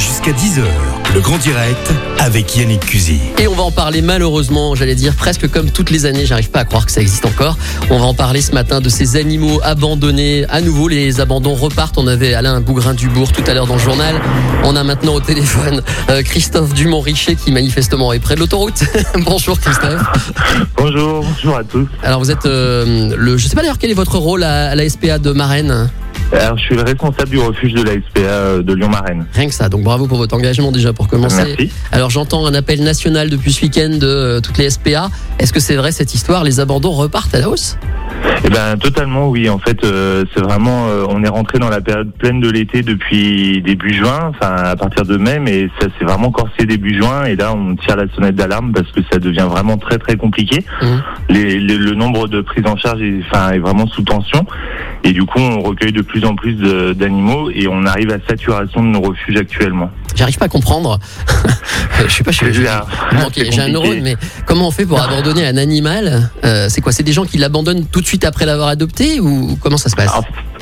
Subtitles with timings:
[0.00, 0.62] Jusqu'à 10h,
[1.14, 3.20] le grand direct avec Yannick Cusy.
[3.38, 6.60] Et on va en parler malheureusement, j'allais dire presque comme toutes les années, j'arrive pas
[6.60, 7.58] à croire que ça existe encore.
[7.90, 10.46] On va en parler ce matin de ces animaux abandonnés.
[10.48, 11.98] À nouveau, les abandons repartent.
[11.98, 14.18] On avait Alain Bougrain-Dubourg tout à l'heure dans le journal.
[14.64, 18.82] On a maintenant au téléphone euh, Christophe Dumont-Richer qui manifestement est près de l'autoroute.
[19.26, 20.02] bonjour Christophe.
[20.78, 21.86] Bonjour, bonjour à tous.
[22.02, 24.74] Alors vous êtes euh, le, je sais pas d'ailleurs quel est votre rôle à, à
[24.74, 25.90] la SPA de Marennes.
[26.32, 29.26] Alors, je suis le responsable du refuge de la SPA euh, de Lyon-Marraine.
[29.34, 31.44] Rien que ça, donc bravo pour votre engagement déjà pour commencer.
[31.44, 31.70] Merci.
[31.90, 35.10] Alors j'entends un appel national depuis ce week-end de euh, toutes les SPA.
[35.38, 36.44] Est-ce que c'est vrai cette histoire?
[36.44, 37.76] Les abandons repartent à la hausse?
[38.44, 39.48] Eh ben, totalement, oui.
[39.48, 42.82] En fait, euh, c'est vraiment, euh, on est rentré dans la période pleine de l'été
[42.82, 47.24] depuis début juin, enfin à partir de mai, mais ça s'est vraiment corsé début juin.
[47.24, 50.64] Et là, on tire la sonnette d'alarme parce que ça devient vraiment très très compliqué.
[50.82, 51.02] Mhm.
[51.28, 54.44] Les- les- le nombre de prises en charge est, enfin, est vraiment sous tension.
[55.04, 56.54] Et du coup, on recueille de plus en plus
[56.94, 59.90] d'animaux et on arrive à saturation de nos refuges actuellement.
[60.14, 60.98] J'arrive pas à comprendre.
[62.06, 62.46] je suis pas chez
[63.34, 66.30] C'est j'ai un neurone, mais comment on fait pour abandonner un animal?
[66.44, 69.56] Euh, C'est quoi C'est des gens qui l'abandonnent tout de suite après l'avoir adopté ou
[69.60, 70.12] comment ça se passe?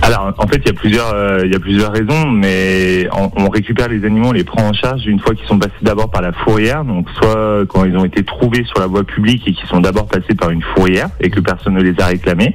[0.00, 3.30] Alors, en fait, il y a plusieurs, euh, il y a plusieurs raisons, mais on,
[3.36, 6.10] on récupère les animaux, on les prend en charge une fois qu'ils sont passés d'abord
[6.10, 9.52] par la fourrière, donc soit quand ils ont été trouvés sur la voie publique et
[9.52, 12.54] qu'ils sont d'abord passés par une fourrière et que personne ne les a réclamés,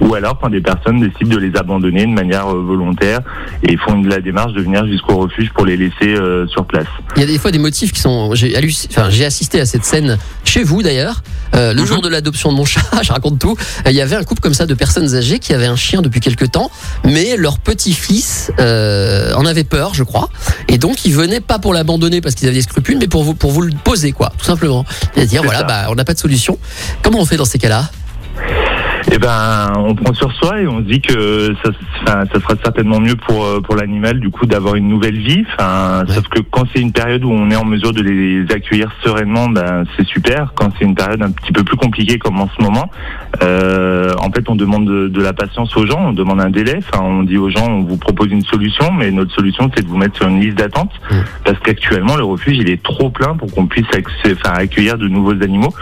[0.00, 3.20] ou alors quand des personnes décident de les abandonner de manière euh, volontaire
[3.62, 6.86] et font une- la démarche de venir jusqu'au refuge pour les laisser euh, sur place.
[7.16, 8.34] Il y a des fois des motifs qui sont.
[8.34, 8.54] J'ai
[8.90, 11.22] enfin, j'ai assisté à cette scène chez vous d'ailleurs.
[11.54, 11.86] Euh, le Mhm.
[11.86, 13.56] jour de l'adoption de mon chat, je raconte tout.
[13.86, 16.00] euh, Il y avait un couple comme ça de personnes âgées qui avaient un chien
[16.02, 16.69] depuis quelque temps,
[17.04, 20.28] mais leur petit-fils euh, en avait peur, je crois,
[20.68, 23.34] et donc ils venaient pas pour l'abandonner parce qu'ils avaient des scrupules, mais pour vous
[23.34, 24.84] pour vous le poser quoi, tout simplement.
[25.16, 25.66] Et dire C'est voilà, ça.
[25.66, 26.58] bah on n'a pas de solution.
[27.02, 27.90] Comment on fait dans ces cas-là?
[29.12, 31.70] Eh ben, on prend sur soi et on se dit que ça,
[32.32, 35.44] ça sera certainement mieux pour euh, pour l'animal du coup d'avoir une nouvelle vie.
[35.58, 36.14] Enfin, Ouais.
[36.14, 39.48] sauf que quand c'est une période où on est en mesure de les accueillir sereinement,
[39.48, 40.52] ben c'est super.
[40.54, 42.88] Quand c'est une période un petit peu plus compliquée comme en ce moment,
[43.42, 46.78] euh, en fait, on demande de, de la patience aux gens, on demande un délai.
[46.78, 49.88] Enfin, on dit aux gens, on vous propose une solution, mais notre solution c'est de
[49.88, 51.14] vous mettre sur une liste d'attente Mm.
[51.44, 53.86] parce qu'actuellement le refuge il est trop plein pour qu'on puisse
[54.26, 55.72] enfin, accueillir de nouveaux animaux.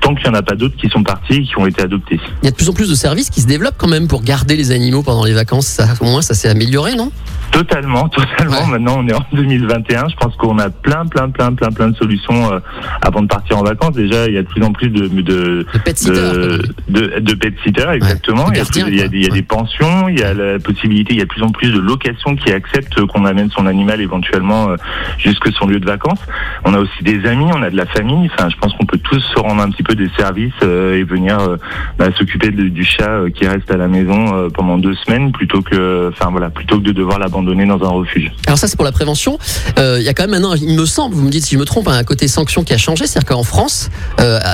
[0.00, 2.20] Tant qu'il n'y en a pas d'autres qui sont partis et qui ont été adoptés.
[2.42, 4.22] Il y a de plus en plus de services qui se développent quand même pour
[4.22, 5.66] garder les animaux pendant les vacances.
[5.66, 7.10] Ça, au moins, ça s'est amélioré, non?
[7.50, 8.60] Totalement, totalement.
[8.64, 8.70] Ouais.
[8.78, 10.08] Maintenant, on est en 2021.
[10.08, 12.60] Je pense qu'on a plein, plein, plein, plein, plein de solutions euh,
[13.02, 13.92] avant de partir en vacances.
[13.94, 16.12] Déjà, il y a de plus en plus de de Le pet sitter.
[16.12, 18.48] de, de, de pet sitters, exactement.
[18.50, 19.08] de il, y a, gardiens, plus- il y a quoi.
[19.08, 19.36] des, il y a Ouais.
[19.38, 21.78] des pensions, il y a la possibilité, il y a de plus en plus de
[21.80, 24.76] locations qui acceptent qu'on amène son animal éventuellement euh,
[25.18, 26.20] jusque son lieu de vacances.
[26.64, 28.30] On a aussi des amis, on a de la famille.
[28.32, 31.04] Enfin, je pense qu'on peut tous se rendre un petit peu des services euh, et
[31.04, 31.56] venir euh,
[31.98, 36.10] bah, s'occuper du chat euh, qui reste à la maison pendant deux semaines plutôt que,
[36.12, 38.32] enfin voilà, plutôt que de devoir l'abandonner dans un refuge.
[38.46, 39.38] Alors ça c'est pour la prévention.
[39.76, 41.64] Il y a quand même maintenant, il me semble, vous me dites si je me
[41.64, 43.90] trompe, un côté sanction qui a changé, c'est-à-dire qu'en France,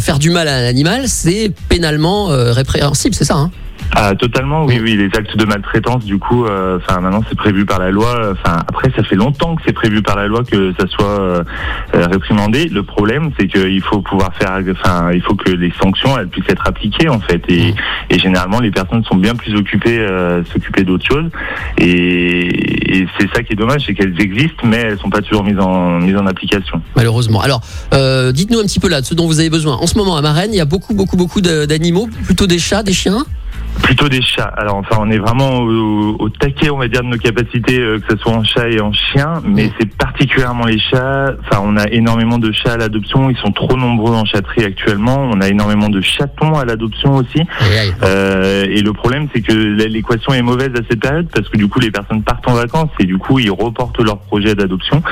[0.00, 3.50] faire du mal à un animal, c'est pénalement répréhensible, c'est ça hein?
[3.94, 4.96] Ah, totalement, oui, oui.
[4.96, 8.32] Les actes de maltraitance, du coup, euh, enfin, maintenant, c'est prévu par la loi.
[8.32, 11.44] Enfin, après, ça fait longtemps que c'est prévu par la loi que ça soit euh,
[11.94, 12.66] euh, réprimandé.
[12.66, 16.48] Le problème, c'est qu'il faut pouvoir faire, enfin, il faut que les sanctions, elles puissent
[16.48, 17.42] être appliquées, en fait.
[17.48, 17.74] Et,
[18.10, 21.30] et généralement, les personnes sont bien plus occupées, euh, s'occuper d'autres choses.
[21.78, 25.44] Et, et c'est ça qui est dommage, c'est qu'elles existent, mais elles sont pas toujours
[25.44, 26.80] mises en mises en application.
[26.96, 27.40] malheureusement.
[27.40, 27.60] Alors,
[27.94, 29.74] euh, dites-nous un petit peu là de ce dont vous avez besoin.
[29.76, 32.82] En ce moment à Marennes, il y a beaucoup, beaucoup, beaucoup d'animaux, plutôt des chats,
[32.82, 33.24] des chiens?
[33.82, 34.52] Plutôt des chats.
[34.56, 37.98] Alors enfin, on est vraiment au, au taquet, on va dire, de nos capacités, euh,
[37.98, 39.70] que ce soit en chat et en chien, mais Mm.
[39.80, 41.32] c'est particulièrement les chats.
[41.40, 43.30] Enfin, on a énormément de chats à l'adoption.
[43.30, 45.28] Ils sont trop nombreux en chatterie actuellement.
[45.32, 47.40] On a énormément de chatons à l'adoption aussi.
[48.02, 51.68] Euh, et le problème, c'est que l'équation est mauvaise à cette période parce que du
[51.68, 55.02] coup, les personnes partent en vacances et du coup, ils reportent leur projet d'adoption.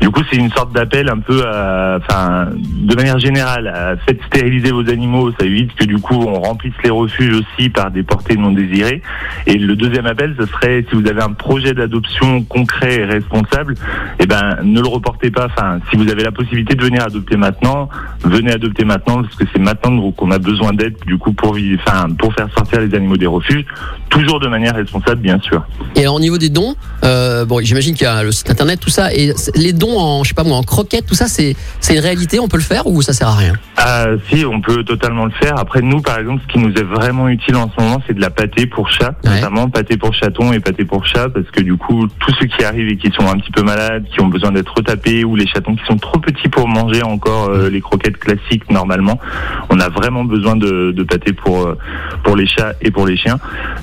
[0.00, 4.20] Du coup, c'est une sorte d'appel un peu à, enfin, de manière générale, à faites
[4.26, 5.30] stériliser vos animaux.
[5.38, 9.02] Ça évite que du coup, on remplisse les refuges aussi par des portées non désirées.
[9.46, 13.74] Et le deuxième appel, ce serait si vous avez un projet d'adoption concret et responsable,
[14.18, 15.46] eh ben, ne le reportez pas.
[15.46, 17.88] Enfin, si vous avez la possibilité de venir adopter maintenant,
[18.24, 21.78] venez adopter maintenant parce que c'est maintenant qu'on a besoin d'aide du coup pour, vi-
[21.86, 23.64] enfin, pour faire sortir les animaux des refuges,
[24.08, 25.62] toujours de manière responsable, bien sûr.
[25.94, 26.74] Et alors, au niveau des dons,
[27.04, 30.24] euh, bon, j'imagine qu'il y a le site internet, tout ça, et les dons en,
[30.24, 32.62] je sais pas moi, en croquettes, tout ça, c'est c'est une réalité, on peut le
[32.62, 33.52] faire ou ça sert à rien?
[33.76, 35.58] Ah, si, on peut totalement le faire.
[35.58, 38.14] Après, nous, par exemple, ce qui nous est vraiment utile en ce moment, moment, c'est
[38.14, 39.34] de la pâtée pour chat, Ouais.
[39.36, 42.64] notamment pâté pour chaton et pâté pour chat, parce que du coup, tous ceux qui
[42.64, 45.46] arrivent et qui sont un petit peu malades, qui ont besoin d'être retapés, ou les
[45.46, 49.18] chatons qui sont trop petits pour manger encore euh, les croquettes classiques normalement,
[49.70, 51.76] on a vraiment besoin de, de pâté pour euh,
[52.24, 53.38] pour les chats et pour les chiens.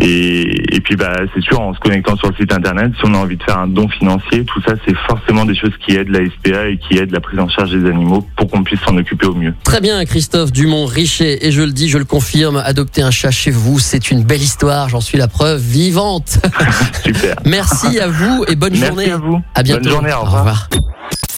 [0.00, 3.14] Et, et puis bah c'est sûr, en se connectant sur le site internet, si on
[3.14, 6.10] a envie de faire un don financier, tout ça c'est forcément des choses qui aident
[6.10, 8.96] la SPA et qui aident la prise en charge des animaux pour qu'on puisse s'en
[8.96, 9.54] occuper au mieux.
[9.64, 11.46] Très bien, Christophe Dumont-Richet.
[11.46, 14.42] Et je le dis, je le confirme, adopter un chat chez vous, c'est une belle
[14.42, 14.88] histoire.
[14.88, 16.38] J'en suis la preuve vivante.
[17.04, 17.36] Super.
[17.46, 19.10] Merci à vous et bonne Merci journée.
[19.10, 19.40] à vous.
[19.54, 19.82] À bientôt.
[19.84, 20.68] Bonne journée, au revoir.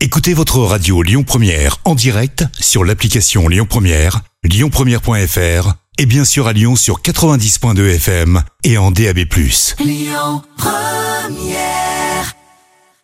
[0.00, 6.49] Écoutez votre radio Lyon Première en direct sur l'application Lyon Première, lyonpremière.fr et bien sûr
[6.49, 9.19] à Lyon sur 90.2 FM et en DAB+.
[9.79, 11.89] Lyon Première